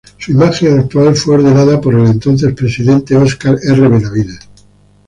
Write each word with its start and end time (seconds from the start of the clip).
Su 0.17 0.31
imagen 0.31 0.79
actual 0.79 1.15
fue 1.15 1.35
ordenada 1.35 1.79
por 1.79 1.93
el 1.93 2.07
entonces 2.07 2.55
Presidente 2.55 3.15
Óscar 3.15 3.55
R. 3.61 3.87
Benavides. 3.87 4.39